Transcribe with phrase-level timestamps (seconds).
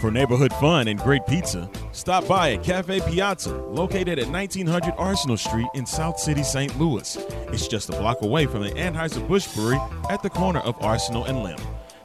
[0.00, 5.36] For neighborhood fun and great pizza, stop by at Cafe Piazza, located at 1900 Arsenal
[5.36, 6.80] Street in South City, St.
[6.80, 7.18] Louis.
[7.48, 9.78] It's just a block away from the Anheuser-Busch Brewery
[10.08, 11.60] at the corner of Arsenal and Lemp.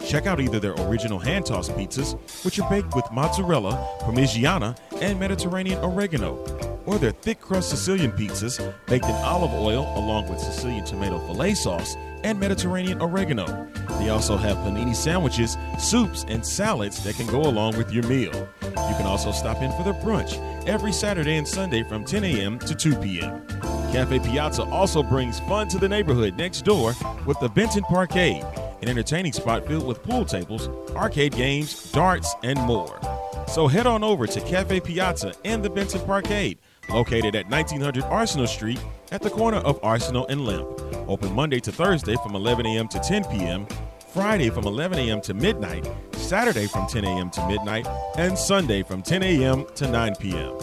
[0.06, 3.72] Check out either their original hand-tossed pizzas, which are baked with mozzarella,
[4.02, 10.30] parmigiana, and Mediterranean oregano, or their thick crust Sicilian pizzas baked in olive oil along
[10.30, 13.68] with Sicilian tomato filet sauce and Mediterranean oregano.
[14.00, 18.34] They also have panini sandwiches, soups, and salads that can go along with your meal.
[18.62, 22.60] You can also stop in for their brunch every Saturday and Sunday from 10 a.m.
[22.60, 23.46] to 2 p.m.
[23.92, 26.94] Cafe Piazza also brings fun to the neighborhood next door
[27.26, 28.44] with the Benton Parkade,
[28.82, 33.00] an entertaining spot filled with pool tables, arcade games, darts, and more.
[33.48, 36.58] So head on over to Cafe Piazza and the Benton Parkade,
[36.90, 38.80] located at 1900 Arsenal Street
[39.12, 40.82] at the corner of Arsenal and Lemp.
[41.08, 42.88] Open Monday to Thursday from 11 a.m.
[42.90, 43.68] to 10 p.m.,
[44.14, 45.22] Friday from 11 a.m.
[45.22, 47.30] to midnight, Saturday from 10 a.m.
[47.30, 47.86] to midnight,
[48.18, 49.66] and Sunday from 10 a.m.
[49.76, 50.58] to 9 p.m.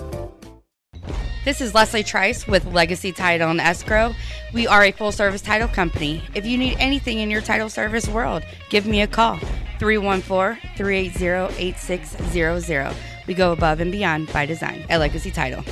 [1.45, 4.15] This is Leslie Trice with Legacy Title and Escrow.
[4.55, 6.23] We are a full service title company.
[6.35, 9.39] If you need anything in your title service world, give me a call
[9.81, 12.95] 314 380 8600.
[13.27, 15.65] We go above and beyond by design at Legacy Title.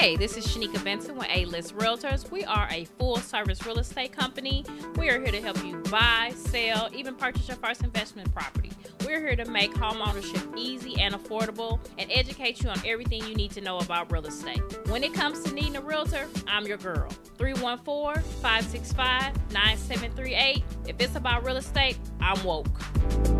[0.00, 2.30] Hey, this is Shanika Benson with A List Realtors.
[2.30, 4.64] We are a full service real estate company.
[4.96, 8.72] We are here to help you buy, sell, even purchase your first investment property.
[9.04, 13.34] We're here to make home ownership easy and affordable and educate you on everything you
[13.34, 14.62] need to know about real estate.
[14.88, 17.10] When it comes to needing a realtor, I'm your girl.
[17.36, 20.64] 314 565 9738.
[20.88, 23.39] If it's about real estate, I'm woke.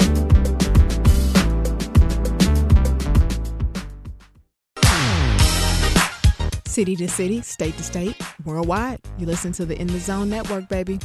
[6.80, 9.00] City to city, state to state, worldwide.
[9.18, 10.98] You listen to the In the Zone Network, baby.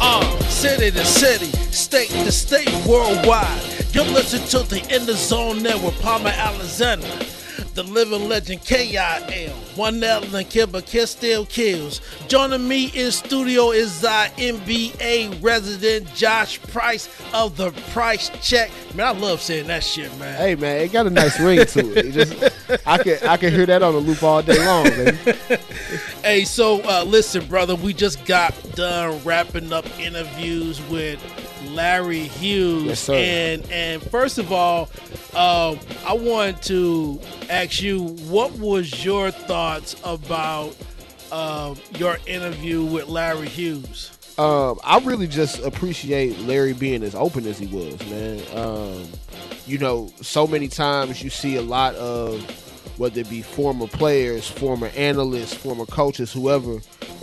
[0.00, 3.60] Uh, city to city, state to state, worldwide.
[3.90, 7.08] You're listening to the In the Zone Network, Palmer Alexander,
[7.74, 12.00] the living legend KIL, one L and but kill still kills.
[12.28, 18.70] Joining me in studio is our NBA resident Josh Price of the Price Check.
[18.94, 20.36] Man, I love saying that shit, man.
[20.36, 22.06] Hey man, it got a nice ring to it.
[22.06, 25.18] it just, I can I can hear that on the loop all day long, baby.
[26.24, 31.20] Hey, so uh, listen, brother, we just got done wrapping up interviews with
[31.74, 33.14] Larry Hughes, Yes, sir.
[33.14, 34.88] and and first of all,
[35.34, 35.76] uh,
[36.06, 37.20] I want to
[37.50, 40.76] ask you what was your thoughts about
[41.32, 44.10] uh, your interview with Larry Hughes?
[44.38, 48.42] Um, I really just appreciate Larry being as open as he was, man.
[48.56, 49.06] Um,
[49.66, 52.40] you know, so many times you see a lot of
[52.96, 56.80] whether it be former players, former analysts, former coaches, whoever,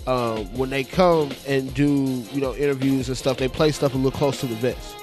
[0.08, 3.98] um, when they come and do you know interviews and stuff, they play stuff a
[3.98, 4.96] little close to the vest.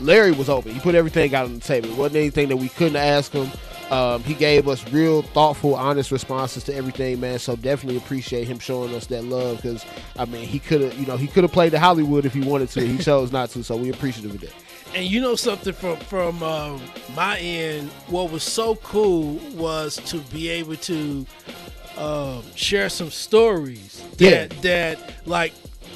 [0.00, 0.72] Larry was open.
[0.72, 1.90] He put everything out on the table.
[1.90, 3.50] It wasn't anything that we couldn't ask him.
[3.90, 7.40] Um, he gave us real thoughtful, honest responses to everything, man.
[7.40, 9.84] So definitely appreciate him showing us that love because
[10.16, 12.40] I mean he could have, you know, he could have played to Hollywood if he
[12.40, 12.86] wanted to.
[12.86, 14.52] He chose not to, so we appreciative of that.
[14.94, 16.80] And you know something from from um,
[17.14, 21.24] my end, what was so cool was to be able to
[21.96, 24.46] um, share some stories Yeah.
[24.46, 25.52] that that like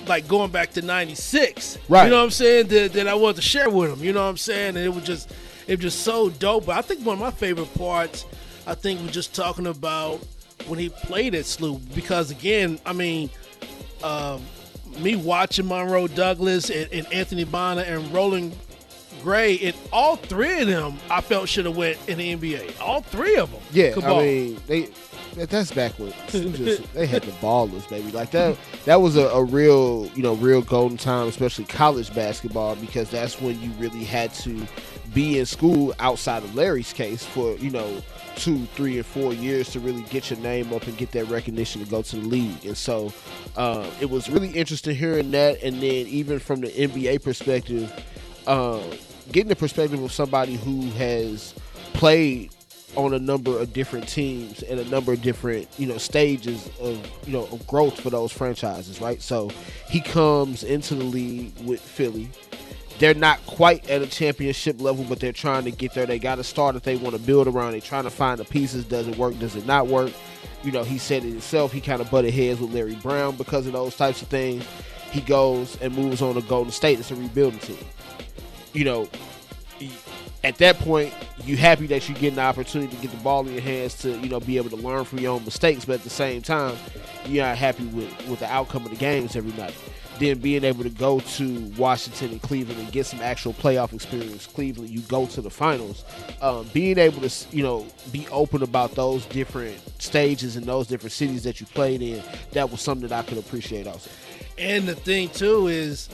[0.07, 1.79] like going back to '96.
[1.89, 2.05] Right.
[2.05, 2.69] You know what I'm saying?
[2.69, 4.05] That, that I wanted to share with him.
[4.05, 4.77] You know what I'm saying?
[4.77, 5.33] And it was just
[5.67, 6.67] it was just so dope.
[6.67, 8.27] But I think one of my favorite parts,
[8.67, 10.21] I think, was just talking about
[10.69, 13.29] when he played at SLU because again, I mean.
[14.03, 14.43] Um,
[15.01, 18.55] me watching Monroe Douglas and, and Anthony Bonner and Roland
[19.23, 22.81] Gray, and all three of them, I felt should have went in the NBA.
[22.81, 23.61] All three of them.
[23.73, 24.89] Yeah, could I mean they.
[25.35, 28.13] That's back when just, they had the ballers, baby.
[28.13, 28.57] Like that.
[28.85, 33.41] That was a, a real, you know, real golden time, especially college basketball, because that's
[33.41, 34.65] when you really had to
[35.13, 38.03] be in school outside of Larry's case for you know
[38.37, 41.83] two, three, and four years to really get your name up and get that recognition
[41.85, 42.65] to go to the league.
[42.65, 43.13] And so
[43.57, 47.93] um, it was really interesting hearing that, and then even from the NBA perspective,
[48.47, 48.83] um,
[49.33, 51.55] getting the perspective of somebody who has
[51.95, 52.51] played
[52.97, 56.99] on a number of different teams and a number of different you know stages of
[57.27, 59.21] you know of growth for those franchises right?
[59.21, 59.51] So
[59.89, 62.29] he comes into the league with philly.
[63.01, 66.07] They're not quite at a championship level but they're trying to get there.
[66.07, 68.45] They got a star that they want to build around they're trying to find the
[68.45, 68.85] pieces.
[68.85, 69.39] Does it work?
[69.39, 70.13] Does it not work?
[70.63, 71.73] You know he said it himself.
[71.73, 74.65] He kind of butted heads with larry brown because of those types of things.
[75.11, 76.99] He goes and moves on to golden state.
[76.99, 77.79] It's a rebuilding team
[78.75, 79.09] you know,
[80.43, 81.13] at that point,
[81.45, 84.19] you happy that you get an opportunity to get the ball in your hands to,
[84.19, 85.87] you know, be able to learn from your own mistakes.
[85.87, 86.77] But at the same time,
[87.25, 89.75] you're not happy with, with the outcome of the games every night.
[90.19, 94.47] Then being able to go to Washington and Cleveland and get some actual playoff experience.
[94.47, 96.05] Cleveland, you go to the finals.
[96.41, 101.13] Um, being able to, you know, be open about those different stages and those different
[101.13, 102.23] cities that you played in,
[102.53, 104.11] that was something that I could appreciate also.
[104.57, 106.09] And the thing too is,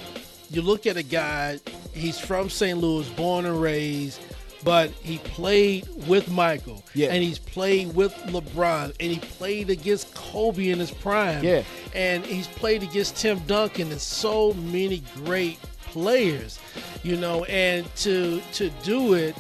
[0.51, 1.61] you look at a guy.
[1.93, 2.79] He's from St.
[2.79, 4.21] Louis, born and raised,
[4.65, 6.83] but he played with Michael.
[6.95, 7.09] Yeah.
[7.09, 11.43] And he's played with LeBron, and he played against Kobe in his prime.
[11.45, 11.63] Yeah.
[11.95, 16.59] And he's played against Tim Duncan and so many great players,
[17.03, 17.45] you know.
[17.45, 19.37] And to to do it,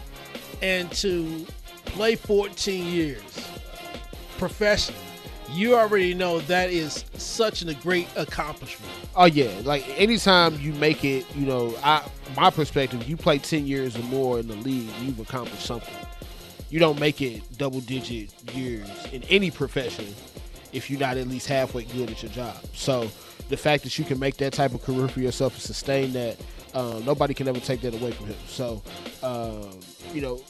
[0.62, 1.46] and to
[1.86, 3.22] play 14 years
[4.38, 5.09] professionally
[5.52, 8.92] you already know that is such a great accomplishment.
[9.16, 12.02] Oh yeah, like anytime you make it, you know, I
[12.36, 15.94] my perspective, you play ten years or more in the league, you've accomplished something.
[16.70, 20.06] You don't make it double digit years in any profession
[20.72, 22.56] if you're not at least halfway good at your job.
[22.74, 23.10] So
[23.48, 26.36] the fact that you can make that type of career for yourself and sustain that,
[26.74, 28.36] um, nobody can ever take that away from him.
[28.46, 28.82] So,
[29.22, 29.80] um,
[30.12, 30.40] you know,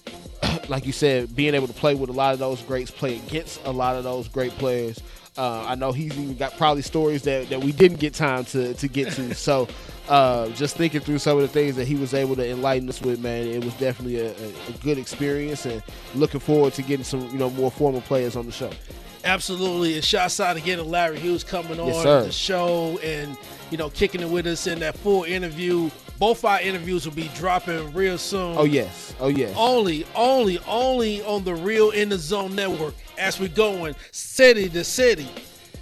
[0.69, 3.64] like you said, being able to play with a lot of those greats, play against
[3.64, 5.00] a lot of those great players.
[5.38, 8.75] Uh, I know he's even got probably stories that, that we didn't get time to,
[8.75, 9.34] to get to.
[9.40, 9.69] So,
[10.08, 13.00] uh, just thinking through some of the things that he was able to enlighten us
[13.00, 15.82] with, man, it was definitely a, a, a good experience, and
[16.14, 18.70] looking forward to getting some you know more former players on the show.
[19.25, 23.37] Absolutely, and shouts out again to Larry Hughes coming on Yes, the show and
[23.70, 25.90] you know kicking it with us in that full interview.
[26.20, 28.58] Both our interviews will be dropping real soon.
[28.58, 29.55] Oh yes, oh yes.
[29.56, 34.84] Only, only, only on the Real in the Zone network as we're going city to
[34.84, 35.31] city,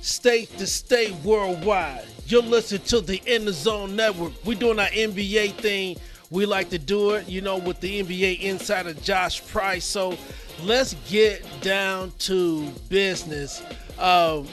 [0.00, 2.06] state to state, worldwide.
[2.28, 4.32] You're listening to the In the Zone network.
[4.44, 5.96] We're doing our NBA thing.
[6.30, 9.84] We like to do it, you know, with the NBA insider Josh Price.
[9.84, 10.16] So
[10.62, 13.60] let's get down to business.
[13.98, 14.46] Um,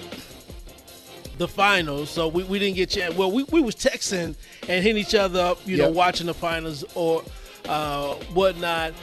[1.37, 2.09] the finals.
[2.09, 3.15] So we, we didn't get chance.
[3.15, 4.35] Well, we, we was texting
[4.67, 7.23] and hitting each other up, you know, watching the finals or
[7.67, 8.93] uh, whatnot.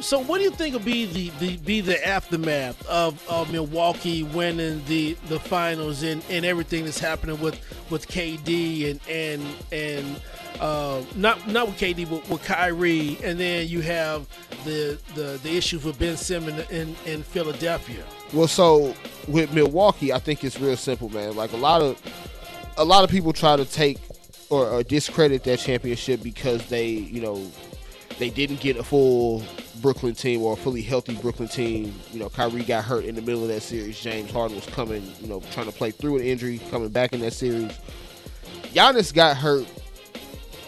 [0.00, 4.22] So what do you think will be the, the be the aftermath of, of Milwaukee
[4.22, 7.60] winning the, the finals and, and everything that's happening with,
[7.90, 9.42] with KD and and
[9.72, 10.20] and
[10.58, 14.26] uh, not not with KD but with Kyrie and then you have
[14.64, 18.04] the the, the issues with Ben Simmons in, in Philadelphia.
[18.32, 18.94] Well, so
[19.26, 21.36] with Milwaukee, I think it's real simple, man.
[21.36, 22.00] Like a lot of
[22.76, 23.98] a lot of people try to take
[24.50, 27.50] or, or discredit that championship because they, you know,
[28.18, 29.42] they didn't get a full
[29.80, 31.94] Brooklyn team or a fully healthy Brooklyn team.
[32.12, 33.98] You know, Kyrie got hurt in the middle of that series.
[33.98, 37.20] James Harden was coming, you know, trying to play through an injury, coming back in
[37.20, 37.72] that series.
[38.72, 39.66] Giannis got hurt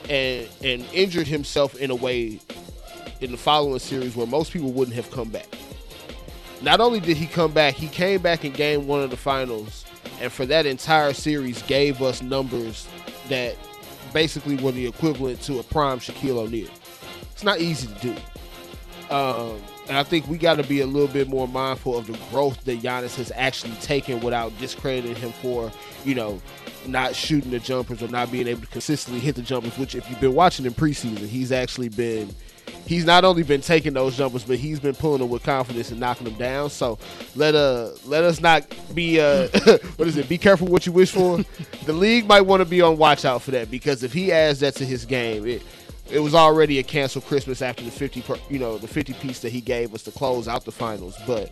[0.09, 2.41] and and injured himself in a way
[3.21, 5.47] in the following series where most people wouldn't have come back.
[6.63, 9.85] Not only did he come back, he came back in game one of the finals,
[10.21, 12.87] and for that entire series gave us numbers
[13.29, 13.57] that
[14.13, 16.69] basically were the equivalent to a prime Shaquille O'Neal.
[17.33, 18.17] It's not easy to do.
[19.13, 22.19] Um, and I think we got to be a little bit more mindful of the
[22.31, 25.73] growth that Giannis has actually taken without discrediting him for,
[26.05, 26.41] you know,
[26.87, 30.09] not shooting the jumpers or not being able to consistently hit the jumpers, which if
[30.09, 32.33] you've been watching in preseason, he's actually been
[32.87, 36.01] he's not only been taking those jumpers, but he's been pulling them with confidence and
[36.01, 36.71] knocking them down.
[36.71, 36.99] So
[37.35, 39.49] let uh let us not be uh
[39.97, 40.29] what is it?
[40.29, 41.39] Be careful what you wish for.
[41.87, 44.61] the league might want to be on watch out for that because if he adds
[44.61, 45.63] that to his game, it
[46.11, 49.41] it was already a canceled Christmas after the fifty per, you know the fifty piece
[49.41, 51.51] that he gave us to close out the finals, but.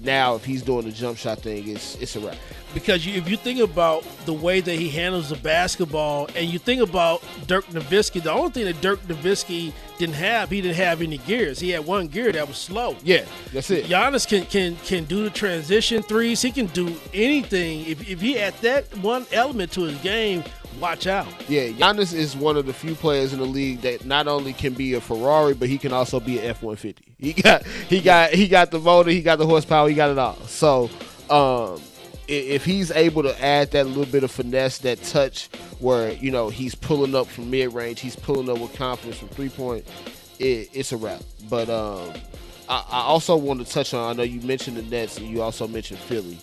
[0.00, 2.36] Now, if he's doing the jump shot thing, it's it's a wrap.
[2.74, 6.58] because you, if you think about the way that he handles the basketball, and you
[6.58, 11.00] think about Dirk Nowitzki, the only thing that Dirk Nowitzki didn't have, he didn't have
[11.00, 11.58] any gears.
[11.58, 12.96] He had one gear that was slow.
[13.02, 13.86] Yeah, that's it.
[13.86, 16.42] Giannis can can can do the transition threes.
[16.42, 17.86] He can do anything.
[17.86, 20.44] If if he add that one element to his game,
[20.80, 21.26] watch out.
[21.48, 24.74] Yeah, Giannis is one of the few players in the league that not only can
[24.74, 27.14] be a Ferrari, but he can also be an F one fifty.
[27.18, 30.18] He got he got he got the motor, he got the horsepower, he got it
[30.18, 30.36] all.
[30.46, 30.90] So
[31.30, 31.80] um
[32.28, 36.48] if he's able to add that little bit of finesse, that touch where, you know,
[36.48, 39.86] he's pulling up from mid range, he's pulling up with confidence from three point,
[40.40, 41.22] it, it's a wrap.
[41.48, 42.12] But um
[42.68, 45.40] I, I also want to touch on I know you mentioned the Nets and you
[45.40, 46.38] also mentioned Philly.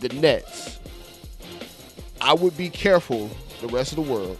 [0.00, 0.80] The Nets.
[2.24, 4.38] I would be careful, the rest of the world.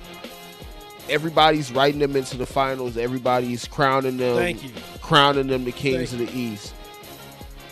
[1.11, 2.97] Everybody's writing them into the finals.
[2.97, 4.37] Everybody's crowning them.
[4.37, 4.71] Thank you.
[5.03, 6.75] Crowning them the kings Thank of the East.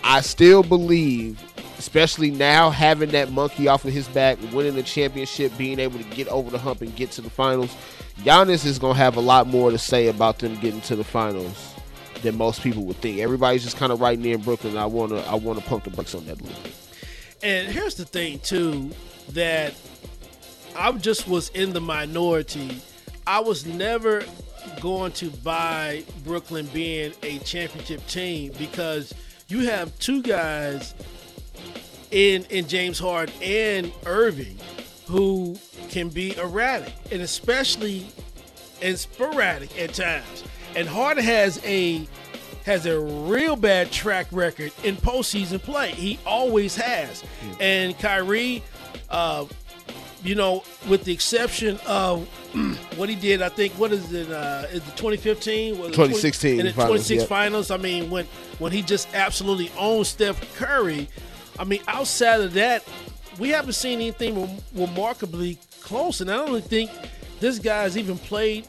[0.05, 1.43] I still believe
[1.79, 6.05] especially now having that monkey off of his back, winning the championship, being able to
[6.11, 7.75] get over the hump and get to the finals.
[8.19, 11.75] Giannis is gonna have a lot more to say about them getting to the finals
[12.23, 13.19] than most people would think.
[13.19, 14.77] Everybody's just kind of right near Brooklyn.
[14.77, 16.75] I wanna I wanna pump the brakes on that a little bit.
[17.43, 18.91] And here's the thing too
[19.31, 19.75] that
[20.77, 22.81] I just was in the minority.
[23.27, 24.25] I was never
[24.81, 29.13] going to buy Brooklyn being a championship team because
[29.49, 30.95] you have two guys
[32.11, 34.57] in in James Harden and Irving
[35.07, 35.57] who
[35.89, 38.07] can be erratic and especially
[38.81, 40.45] and sporadic at times.
[40.75, 42.07] And Harden has a
[42.65, 45.91] has a real bad track record in postseason play.
[45.91, 47.25] He always has.
[47.59, 48.63] And Kyrie,
[49.11, 49.47] uh,
[50.25, 52.27] you know, with the exception of
[52.97, 54.31] what he did, I think what is it?
[54.31, 55.79] Uh, is the 2015?
[55.79, 57.29] Was it 2016 in the finals, 26 yep.
[57.29, 57.71] finals.
[57.71, 58.27] I mean, when
[58.59, 61.09] when he just absolutely owned Steph Curry.
[61.59, 62.83] I mean, outside of that,
[63.39, 66.91] we haven't seen anything rem- remarkably close, and I don't think
[67.41, 68.67] this guy's even played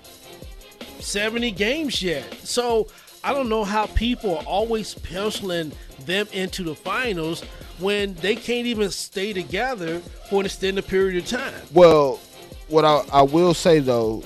[1.00, 2.34] 70 games yet.
[2.44, 2.88] So
[3.24, 5.72] I don't know how people are always penciling
[6.06, 7.44] them into the finals
[7.84, 10.00] when they can't even stay together
[10.30, 11.54] for an extended period of time.
[11.74, 12.20] Well,
[12.70, 14.24] what I, I will say though,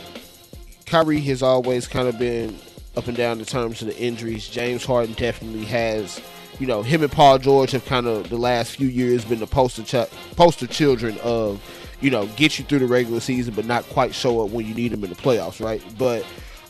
[0.86, 2.58] Kyrie has always kind of been
[2.96, 4.48] up and down in terms of the injuries.
[4.48, 6.22] James Harden definitely has,
[6.60, 9.48] you know, him and Paul George have kind of the last few years been the
[9.48, 11.62] poster ch- poster children of,
[12.00, 14.74] you know, get you through the regular season but not quite show up when you
[14.74, 15.84] need them in the playoffs, right?
[15.98, 16.26] But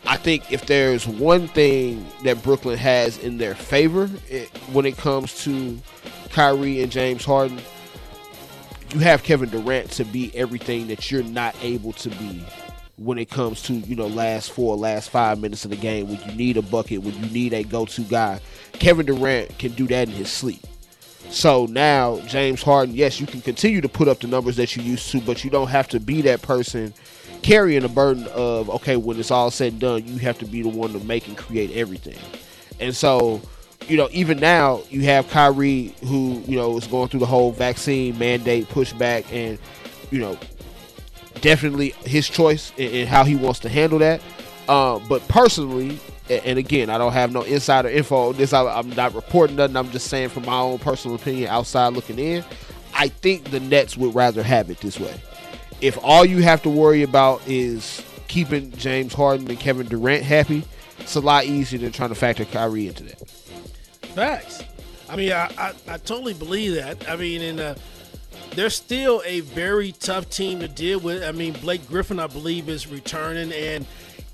[0.08, 4.96] I think if there's one thing that Brooklyn has in their favor it, when it
[4.96, 5.78] comes to
[6.30, 7.60] Kyrie and James Harden,
[8.94, 12.42] you have Kevin Durant to be everything that you're not able to be
[12.96, 16.22] when it comes to you know last four, last five minutes of the game when
[16.22, 18.40] you need a bucket, when you need a go-to guy.
[18.74, 20.66] Kevin Durant can do that in his sleep.
[21.30, 24.84] So now James Harden, yes, you can continue to put up the numbers that you
[24.84, 26.94] used to, but you don't have to be that person
[27.42, 30.62] carrying the burden of okay, when it's all said and done, you have to be
[30.62, 32.18] the one to make and create everything.
[32.80, 33.42] And so,
[33.88, 37.52] you know, even now you have Kyrie who, you know, is going through the whole
[37.52, 39.58] vaccine mandate pushback and,
[40.12, 40.38] you know,
[41.42, 44.22] definitely his choice in how he wants to handle that.
[44.68, 48.54] Uh, but personally, and again, I don't have no insider info on this.
[48.54, 49.78] I, I'm not reporting nothing.
[49.78, 52.44] I'm just saying from my own personal opinion, outside looking in.
[52.94, 55.14] I think the Nets would rather have it this way.
[55.82, 60.64] If all you have to worry about is keeping James Harden and Kevin Durant happy,
[61.00, 63.30] it's a lot easier than trying to factor Kyrie into that.
[64.16, 64.64] Facts.
[65.10, 67.10] I mean, I, I, I totally believe that.
[67.10, 67.76] I mean, and uh,
[68.56, 71.24] they're still a very tough team to deal with.
[71.24, 73.86] I mean, Blake Griffin, I believe, is returning, and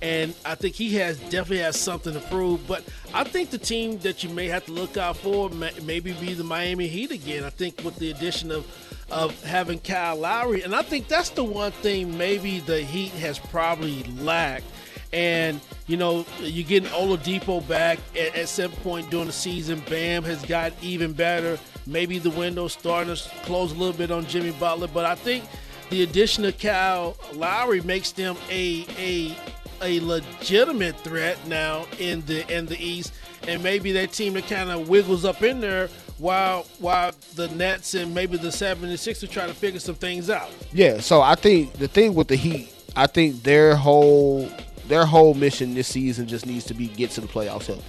[0.02, 2.66] and I think he has definitely has something to prove.
[2.68, 2.84] But
[3.14, 6.34] I think the team that you may have to look out for may, maybe be
[6.34, 7.44] the Miami Heat again.
[7.44, 8.66] I think with the addition of
[9.12, 13.40] of having Kyle Lowry, and I think that's the one thing maybe the Heat has
[13.40, 14.66] probably lacked.
[15.12, 19.84] And you know, you're getting Oladipo back at, at some point during the season.
[19.90, 21.60] Bam has got even better.
[21.86, 25.44] Maybe the window's starting to close a little bit on Jimmy Butler, but I think
[25.90, 29.36] the addition of Kyle Lowry makes them a a
[29.82, 33.14] a legitimate threat now in the in the East,
[33.48, 37.94] and maybe that team that kind of wiggles up in there while while the Nets
[37.94, 40.52] and maybe the 76ers try to figure some things out.
[40.72, 44.50] Yeah, so I think the thing with the Heat, I think their whole
[44.88, 47.84] their whole mission this season just needs to be get to the playoffs healthy.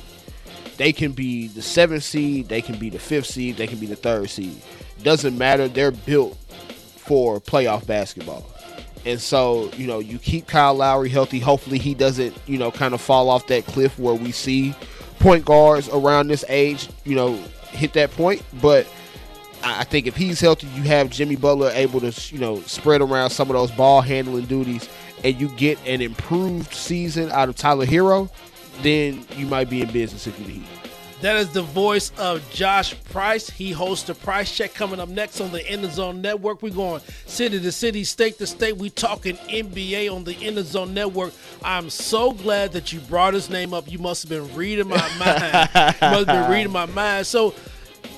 [0.77, 3.87] They can be the seventh seed, they can be the fifth seed, they can be
[3.87, 4.61] the third seed.
[5.03, 5.69] Doesn't matter.
[5.69, 6.37] They're built
[6.97, 8.47] for playoff basketball.
[9.07, 11.39] And so, you know, you keep Kyle Lowry healthy.
[11.39, 14.75] Hopefully he doesn't, you know, kind of fall off that cliff where we see
[15.19, 17.39] point guards around this age, you know,
[17.75, 18.43] hit that point.
[18.61, 18.87] But
[19.63, 23.31] I think if he's healthy, you have Jimmy Butler able to, you know, spread around
[23.31, 24.89] some of those ball handling duties,
[25.23, 28.31] and you get an improved season out of Tyler Herro,
[28.83, 30.67] then you might be in business if you need.
[31.25, 33.49] That is the voice of Josh Price.
[33.49, 36.61] He hosts the Price Check coming up next on the In the Zone Network.
[36.61, 38.77] We're going city to city, state to state.
[38.77, 41.33] We talking NBA on the In the Zone Network.
[41.63, 43.91] I'm so glad that you brought his name up.
[43.91, 45.71] You must have been reading my mind.
[45.75, 47.27] you must have been reading my mind.
[47.27, 47.55] So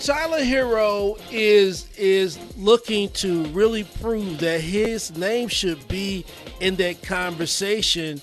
[0.00, 6.24] Tyler Herro is is looking to really prove that his name should be
[6.58, 8.20] in that conversation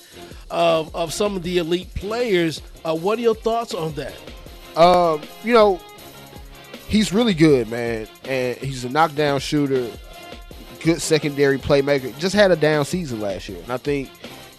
[0.52, 2.62] of, of some of the elite players.
[2.84, 4.13] Uh, what are your thoughts on that?
[4.75, 5.80] Um, you know,
[6.88, 9.89] he's really good, man, and he's a knockdown shooter,
[10.84, 12.18] good secondary playmaker.
[12.20, 14.10] Just had a down season last year, and I think,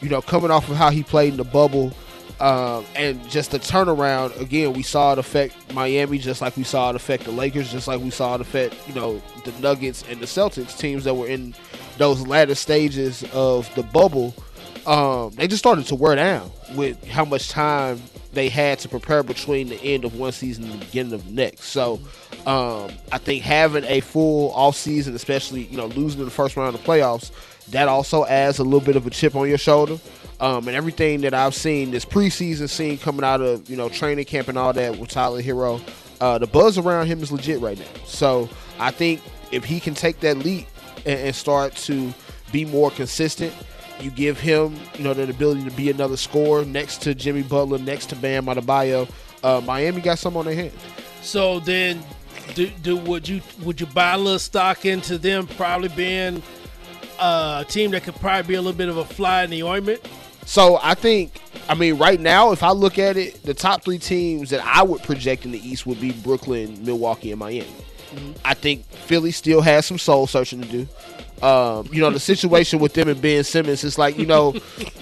[0.01, 1.93] you know, coming off of how he played in the bubble,
[2.41, 6.91] Um, and just the turnaround again, we saw it affect Miami just like we saw
[6.91, 10.19] it affect the Lakers, just like we saw it affect you know the Nuggets and
[10.21, 11.55] the Celtics, teams that were in
[11.97, 14.35] those latter stages of the bubble.
[14.85, 18.03] Um, they just started to wear down with how much time
[18.35, 21.33] they had to prepare between the end of one season and the beginning of the
[21.33, 21.65] next.
[21.65, 22.01] So
[22.47, 26.57] um, I think having a full off season, especially you know losing in the first
[26.57, 27.31] round of the playoffs,
[27.71, 29.99] that also adds a little bit of a chip on your shoulder.
[30.41, 34.25] Um, and everything that I've seen this preseason scene coming out of you know training
[34.25, 35.81] camp and all that with Tyler Herro,
[36.21, 38.05] uh, the buzz around him is legit right now.
[38.05, 38.49] So
[38.79, 39.21] I think
[39.53, 40.67] if he can take that leap
[41.07, 42.13] and, and start to
[42.53, 43.55] be more consistent,
[44.01, 47.79] you give him you know that ability to be another scorer next to Jimmy Butler,
[47.79, 49.09] next to Bam Adebayo.
[49.43, 50.75] Uh, Miami got some on their hands.
[51.21, 52.03] So then,
[52.55, 56.43] do, do would you would you buy a little stock into them probably being
[57.19, 59.63] uh, a team that could probably be a little bit of a fly in the
[59.63, 60.01] ointment?
[60.47, 63.99] So I think, I mean, right now, if I look at it, the top three
[63.99, 67.67] teams that I would project in the East would be Brooklyn, Milwaukee, and Miami.
[67.67, 68.33] Mm-hmm.
[68.45, 70.89] I think Philly still has some soul searching to do.
[71.45, 74.55] Um, you know, the situation with them and Ben Simmons is like, you know,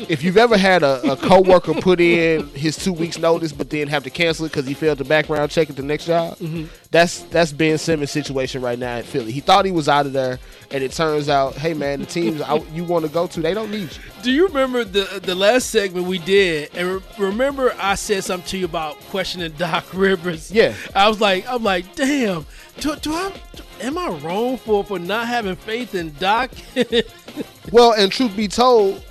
[0.08, 3.86] if you've ever had a, a coworker put in his two weeks notice, but then
[3.86, 6.64] have to cancel it because he failed the background check at the next job, mm-hmm.
[6.90, 9.30] that's that's Ben Simmons' situation right now in Philly.
[9.30, 10.40] He thought he was out of there,
[10.72, 13.54] and it turns out, hey man, the teams I, you want to go to, they
[13.54, 14.02] don't need you.
[14.24, 16.70] Do you remember the the last segment we did?
[16.74, 20.50] And re- remember, I said something to you about questioning Doc Rivers.
[20.50, 22.46] Yeah, I was like, I'm like, damn,
[22.80, 23.32] do, do I?
[23.80, 26.50] Am I wrong for for not having faith in Doc?
[27.72, 29.02] well, and truth be told,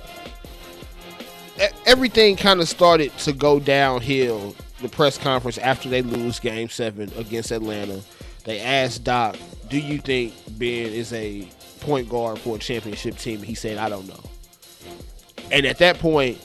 [1.86, 4.54] everything kind of started to go downhill.
[4.80, 8.00] The press conference after they lose Game Seven against Atlanta,
[8.44, 9.36] they asked Doc,
[9.68, 11.48] "Do you think Ben is a
[11.80, 14.20] point guard for a championship team?" He said, "I don't know."
[15.52, 16.40] And at that point,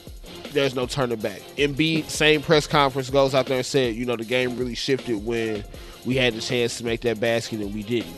[0.52, 1.40] there's no turning back.
[1.56, 5.24] Embiid, same press conference, goes out there and said, "You know, the game really shifted
[5.24, 5.64] when."
[6.08, 8.14] We had the chance to make that basket and we didn't.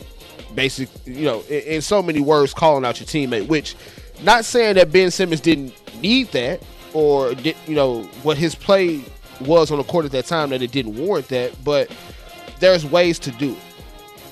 [0.54, 3.49] Basic, you know, in, in so many words, calling out your teammate.
[3.49, 3.75] Which,
[4.23, 6.62] not saying that Ben Simmons didn't need that
[6.94, 9.02] or did, you know what his play
[9.40, 11.90] was on the court at that time that it didn't warrant that, but
[12.61, 13.59] there's ways to do it.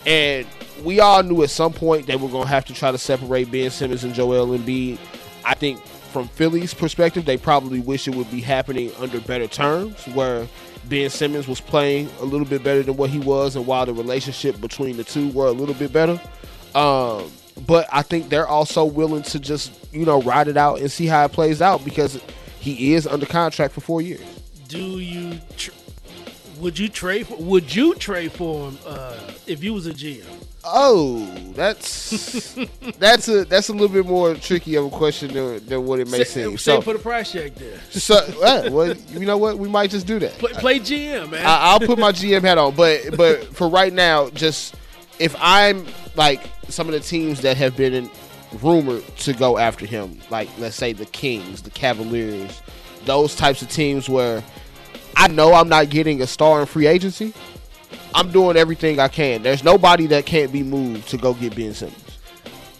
[0.06, 0.46] And
[0.84, 3.70] we all knew at some point they were to have to try to separate Ben
[3.70, 4.98] Simmons and Joel Embiid.
[5.44, 10.06] I think from Philly's perspective, they probably wish it would be happening under better terms,
[10.08, 10.46] where
[10.88, 13.92] Ben Simmons was playing a little bit better than what he was, and while the
[13.92, 16.20] relationship between the two were a little bit better.
[16.74, 17.30] Um,
[17.66, 21.06] but I think they're also willing to just you know ride it out and see
[21.06, 22.20] how it plays out because
[22.60, 24.22] he is under contract for four years.
[24.68, 25.38] Do you?
[25.56, 25.70] Tr-
[26.60, 27.26] would you trade?
[27.26, 30.24] For, would you trade for him uh, if you was a GM?
[30.64, 32.58] Oh, that's
[32.98, 36.08] that's a that's a little bit more tricky of a question than, than what it
[36.08, 36.58] may say, seem.
[36.58, 37.78] Say so put a price check there.
[37.90, 39.58] So, well, you know what?
[39.58, 40.32] We might just do that.
[40.32, 41.46] Play, play GM, man.
[41.46, 44.74] I, will put my GM hat on, but but for right now, just
[45.18, 48.10] if I'm like some of the teams that have been in,
[48.60, 52.62] rumored to go after him, like let's say the Kings, the Cavaliers,
[53.04, 54.42] those types of teams where
[55.16, 57.34] I know I'm not getting a star in free agency
[58.14, 59.42] I'm doing everything I can.
[59.42, 62.18] There's nobody that can't be moved to go get Ben Simmons.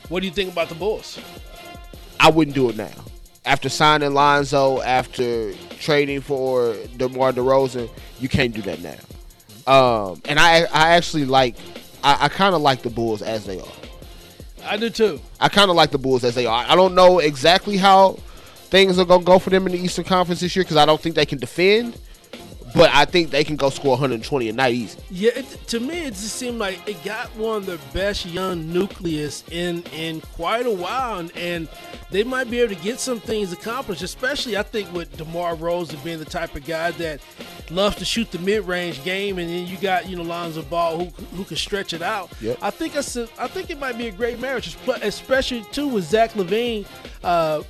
[0.09, 1.19] What do you think about the Bulls?
[2.19, 2.91] I wouldn't do it now.
[3.45, 7.89] After signing Lonzo, after trading for DeMar DeRozan,
[8.19, 8.99] you can't do that now.
[9.73, 11.55] Um, and I, I actually like,
[12.03, 13.73] I, I kind of like the Bulls as they are.
[14.65, 15.21] I do too.
[15.41, 16.65] I kind of like the Bulls as they are.
[16.67, 18.19] I don't know exactly how
[18.71, 21.01] things are gonna go for them in the Eastern Conference this year because I don't
[21.01, 21.97] think they can defend
[22.75, 24.99] but I think they can go score 120 a night easy.
[25.11, 28.73] Yeah, it, to me, it just seemed like it got one of the best young
[28.73, 31.69] nucleus in in quite a while, and, and
[32.11, 34.03] they might be able to get some things accomplished.
[34.03, 37.21] Especially, I think with DeMar Rosen being the type of guy that
[37.71, 40.99] loves to shoot the mid range game, and then you got you know Lonzo Ball
[40.99, 41.05] who
[41.37, 42.31] who can stretch it out.
[42.41, 42.59] Yep.
[42.63, 46.05] I think it's a, I think it might be a great marriage, especially too with
[46.05, 46.87] Zach LaVine.
[47.23, 47.63] Uh,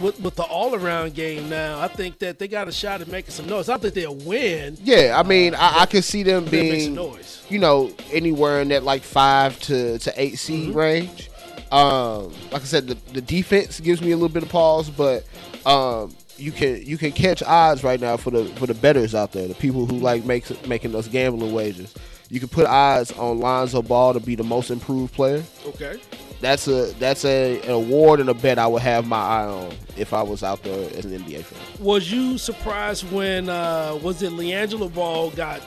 [0.00, 3.08] with, with the all around game now, I think that they got a shot at
[3.08, 3.68] making some noise.
[3.68, 4.76] I think they'll win.
[4.82, 7.44] Yeah, I mean, uh, I, I can see them being, noise.
[7.48, 10.78] you know, anywhere in that like five to, to eight seed mm-hmm.
[10.78, 11.30] range.
[11.72, 15.24] Um, like I said, the, the defense gives me a little bit of pause, but
[15.66, 19.32] um, you can you can catch odds right now for the for the bettors out
[19.32, 21.92] there, the people who like makes making those gambling wagers.
[22.28, 25.42] You can put odds on Lonzo Ball to be the most improved player.
[25.66, 26.00] Okay
[26.46, 29.72] that's a that's a an award and a bet I would have my eye on
[29.96, 31.84] if I was out there as an NBA fan.
[31.84, 35.60] Was you surprised when uh, was it LiAngelo Ball got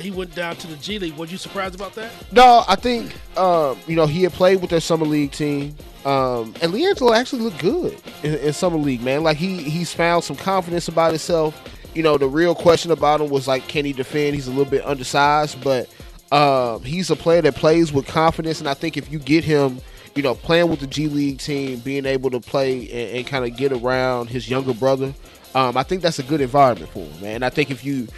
[0.00, 1.14] he went down to the G League?
[1.14, 2.10] Was you surprised about that?
[2.32, 5.76] No, I think um, you know he had played with their summer league team.
[6.04, 9.22] Um, and LiAngelo actually looked good in, in, summer league, man.
[9.22, 11.62] Like he he's found some confidence about himself
[11.94, 14.34] you know, the real question about him was like, can he defend?
[14.34, 15.90] He's a little bit undersized, but
[16.32, 19.78] um, he's a player that plays with confidence, and I think if you get him,
[20.14, 23.44] you know, playing with the G League team, being able to play and, and kind
[23.44, 25.14] of get around his younger brother,
[25.54, 27.34] um, I think that's a good environment for him, man.
[27.36, 28.08] And I think if you,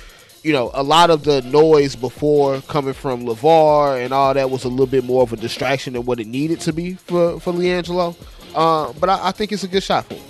[0.43, 4.65] you know, a lot of the noise before coming from LaVar and all that was
[4.65, 7.53] a little bit more of a distraction than what it needed to be for for
[7.53, 8.17] LiAngelo.
[8.55, 10.24] Uh, but I, I think it's a good shot for him.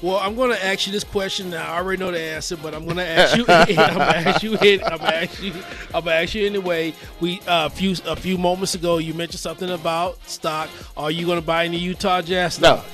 [0.00, 1.72] Well, I'm going to ask you this question now.
[1.72, 3.44] I already know the answer, but I'm going to ask you.
[3.48, 4.52] I'm going to ask you.
[4.52, 5.52] I'm going to ask you.
[5.52, 6.94] I'm going to ask you anyway.
[7.20, 10.68] We uh, a few a few moments ago, you mentioned something about stock.
[10.96, 12.84] Are you going to buy any Utah Jazz stock?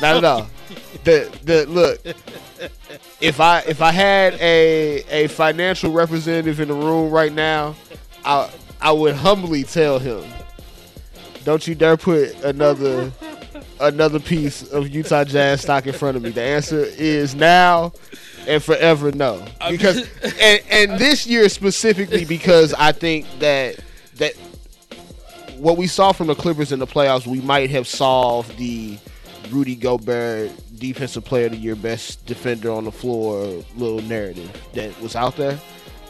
[0.00, 0.48] not at all.
[1.04, 2.00] the the look.
[3.20, 7.74] If I if I had a a financial representative in the room right now,
[8.24, 8.48] I
[8.80, 10.24] I would humbly tell him,
[11.42, 13.10] don't you dare put another
[13.80, 16.30] another piece of Utah Jazz stock in front of me.
[16.30, 17.92] The answer is now
[18.46, 19.44] and forever no.
[19.70, 20.08] Because
[20.40, 23.78] and, and this year specifically because I think that
[24.16, 24.34] that
[25.56, 28.98] what we saw from the Clippers in the playoffs, we might have solved the
[29.50, 34.98] Rudy Gobert defensive player of the year, best defender on the floor little narrative that
[35.00, 35.58] was out there.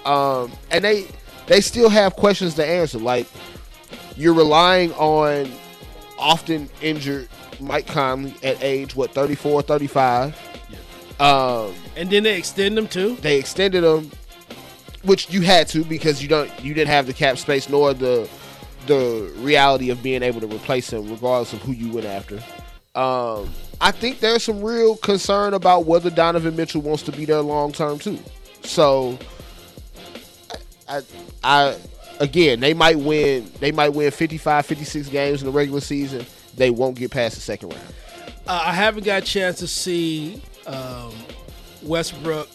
[0.05, 1.07] Um, and they
[1.47, 2.99] they still have questions to answer.
[2.99, 3.27] Like
[4.17, 5.51] you're relying on
[6.19, 7.29] often injured
[7.61, 10.37] Mike Conley at age what 34, 35.
[11.21, 13.17] Um, and then they extend them too.
[13.17, 14.11] They extended them,
[15.05, 18.29] which you had to because you don't you didn't have the cap space nor the
[18.87, 22.37] the reality of being able to replace him, regardless of who you went after.
[22.95, 27.41] Um, I think there's some real concern about whether Donovan Mitchell wants to be there
[27.41, 28.19] long term too.
[28.63, 29.19] So,
[30.89, 31.01] I,
[31.43, 31.77] I,
[32.21, 33.51] again, they might win.
[33.61, 36.25] They might win 55, 56 games in the regular season.
[36.57, 37.95] They won't get past the second round.
[38.47, 41.13] Uh, I haven't got a chance to see um,
[41.83, 42.49] Westbrook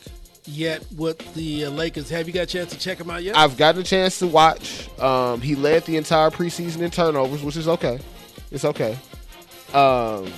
[0.45, 2.09] yet with the uh, Lakers.
[2.09, 3.35] Have you got a chance to check him out yet?
[3.35, 4.89] I've gotten a chance to watch.
[4.99, 7.99] Um, he led the entire preseason in turnovers, which is okay.
[8.51, 8.97] It's okay.
[9.73, 10.31] Um,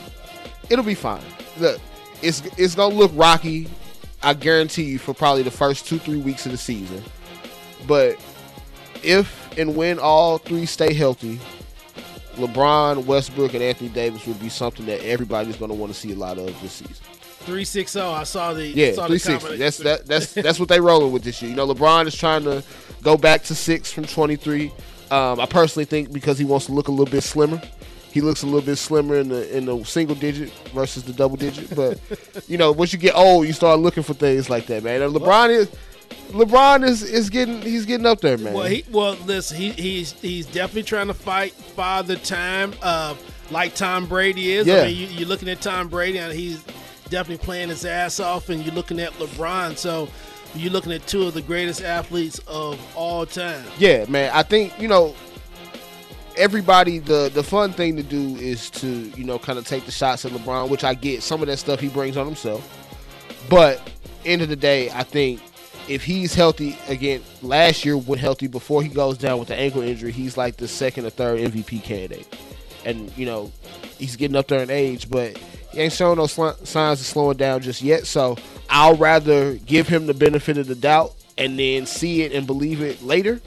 [0.70, 1.24] it'll be fine.
[1.58, 1.80] Look,
[2.22, 3.70] it's it's gonna look rocky.
[4.24, 7.04] I guarantee you for probably the first two three weeks of the season.
[7.88, 8.18] But
[9.04, 11.40] if and when all three stay healthy,
[12.36, 16.12] LeBron, Westbrook, and Anthony Davis would be something that everybody's going to want to see
[16.14, 16.96] a lot of this season.
[17.42, 18.12] Three six zero.
[18.12, 19.58] I saw the yeah saw three sixty.
[19.58, 21.50] That's that, that's that's what they rolling with this year.
[21.50, 22.64] You know, LeBron is trying to
[23.02, 24.72] go back to six from twenty three.
[25.10, 27.62] Um, I personally think because he wants to look a little bit slimmer.
[28.12, 31.38] He looks a little bit slimmer in the in the single digit versus the double
[31.38, 31.76] digit.
[31.76, 32.00] But
[32.48, 35.02] you know, once you get old, you start looking for things like that, man.
[35.02, 35.70] And LeBron is
[36.32, 38.54] LeBron is is getting he's getting up there, man.
[38.54, 43.16] Well, he well listen, he he's he's definitely trying to fight father time, uh,
[43.50, 44.66] like Tom Brady is.
[44.66, 44.82] Yeah.
[44.82, 46.64] I mean, you, you're looking at Tom Brady, and he's
[47.10, 49.78] definitely playing his ass off, and you're looking at LeBron.
[49.78, 50.08] So
[50.56, 53.66] you're looking at two of the greatest athletes of all time.
[53.78, 54.32] Yeah, man.
[54.34, 55.14] I think you know
[56.38, 57.00] everybody.
[57.00, 60.24] The the fun thing to do is to you know kind of take the shots
[60.24, 61.24] at LeBron, which I get.
[61.24, 62.66] Some of that stuff he brings on himself,
[63.50, 63.92] but
[64.24, 65.42] end of the day, I think
[65.88, 69.82] if he's healthy again, last year when healthy before he goes down with the ankle
[69.82, 72.28] injury, he's like the second or third MVP candidate.
[72.86, 73.52] And you know,
[73.98, 75.38] he's getting up there in age, but
[75.72, 78.06] he ain't showing no sl- signs of slowing down just yet.
[78.06, 78.38] So
[78.70, 82.82] I'll rather give him the benefit of the doubt and then see it and believe
[82.82, 83.42] it later,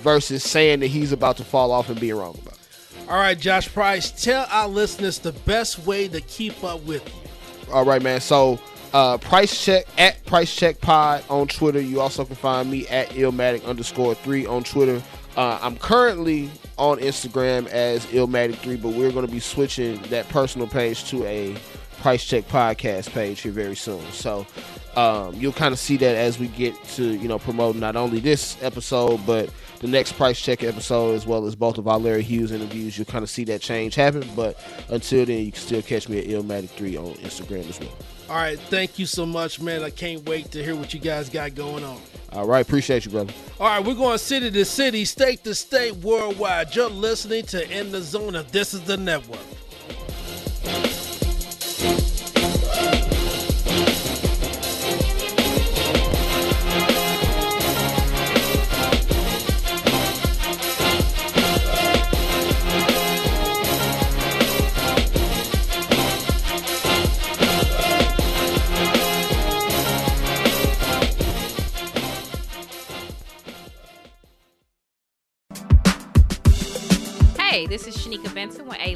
[0.00, 2.60] versus saying that he's about to fall off and being wrong about it.
[3.08, 7.72] All right, Josh Price, tell our listeners the best way to keep up with you.
[7.72, 8.20] All right, man.
[8.20, 8.58] So
[8.94, 11.80] uh, price check at price check pod on Twitter.
[11.80, 15.02] You also can find me at illmatic underscore three on Twitter.
[15.36, 20.68] Uh, I'm currently on Instagram as illmatic3, but we're going to be switching that personal
[20.68, 21.56] page to a
[22.00, 24.00] price check podcast page here very soon.
[24.12, 24.46] So
[24.94, 28.20] um, you'll kind of see that as we get to you know promote not only
[28.20, 29.50] this episode but
[29.84, 32.96] the next price check episode as well as both of our Larry Hughes interviews.
[32.96, 34.26] You'll kind of see that change happen.
[34.34, 37.92] But until then, you can still catch me at illmatic3 on Instagram as well.
[38.30, 39.82] All right, thank you so much, man.
[39.82, 42.00] I can't wait to hear what you guys got going on.
[42.32, 43.34] All right, appreciate you, brother.
[43.60, 46.74] All right, we're going city to city, state to state, worldwide.
[46.74, 49.38] You're listening to In the Zone, and this is the network.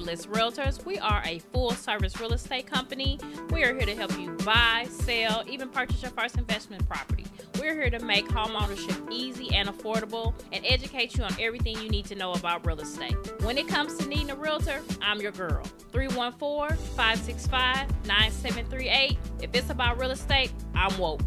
[0.08, 0.82] List Realtors.
[0.86, 3.20] We are a full service real estate company.
[3.50, 7.26] We are here to help you buy, sell, even purchase your first investment property.
[7.60, 11.90] We're here to make home ownership easy and affordable and educate you on everything you
[11.90, 13.16] need to know about real estate.
[13.42, 15.62] When it comes to needing a realtor, I'm your girl.
[15.92, 19.18] 314 565 9738.
[19.42, 21.20] If it's about real estate, I'm woke.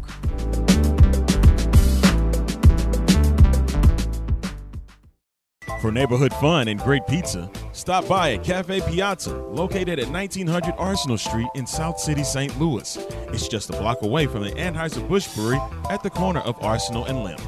[5.80, 11.18] For neighborhood fun and great pizza, stop by at Cafe Piazza, located at 1900 Arsenal
[11.18, 12.58] Street in South City, St.
[12.60, 12.96] Louis.
[13.28, 17.24] It's just a block away from the Anheuser-Busch Brewery at the corner of Arsenal and
[17.24, 17.40] Lemp.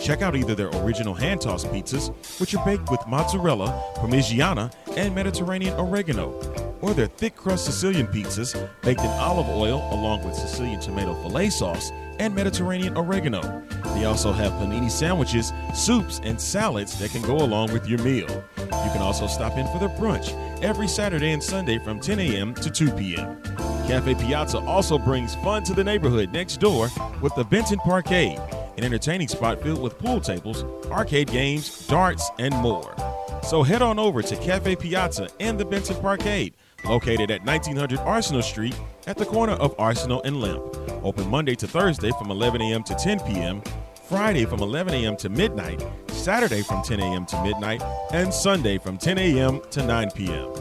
[0.00, 5.78] Check out either their original hand-tossed pizzas, which are baked with mozzarella, parmigiana, and Mediterranean
[5.78, 6.32] oregano,
[6.80, 11.50] or their thick crust Sicilian pizzas baked in olive oil along with Sicilian tomato filet
[11.50, 13.62] sauce and Mediterranean oregano.
[13.94, 18.44] They also have panini sandwiches, soups, and salads that can go along with your meal.
[18.84, 22.54] You can also stop in for their brunch every Saturday and Sunday from 10 a.m.
[22.54, 23.40] to 2 p.m.
[23.86, 26.88] Cafe Piazza also brings fun to the neighborhood next door
[27.20, 28.38] with the Benton Parkade,
[28.78, 32.94] an entertaining spot filled with pool tables, arcade games, darts, and more.
[33.42, 38.42] So head on over to Cafe Piazza and the Benton Parkade, located at 1900 Arsenal
[38.42, 40.62] Street at the corner of Arsenal and Lemp.
[41.02, 42.82] Open Monday to Thursday from 11 a.m.
[42.84, 43.62] to 10 p.m.,
[44.08, 45.16] Friday from 11 a.m.
[45.16, 45.84] to midnight,
[46.22, 47.26] Saturday from 10 a.m.
[47.26, 47.82] to midnight,
[48.12, 49.60] and Sunday from 10 a.m.
[49.72, 50.52] to 9 p.m.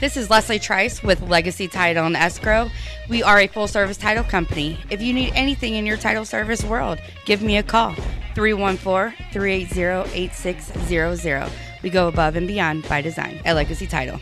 [0.00, 2.70] This is Leslie Trice with Legacy Title and Escrow.
[3.10, 4.78] We are a full service title company.
[4.88, 7.94] If you need anything in your title service world, give me a call
[8.34, 11.52] 314 380 8600.
[11.82, 14.18] We go above and beyond by design at Legacy Title.